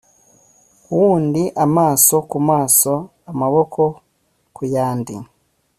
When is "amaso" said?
1.65-2.15